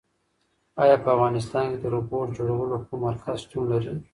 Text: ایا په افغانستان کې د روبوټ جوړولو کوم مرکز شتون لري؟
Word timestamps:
ایا 0.83 0.95
په 1.03 1.07
افغانستان 1.15 1.63
کې 1.71 1.77
د 1.79 1.85
روبوټ 1.93 2.27
جوړولو 2.37 2.75
کوم 2.85 2.99
مرکز 3.07 3.35
شتون 3.43 3.63
لري؟ 3.71 3.93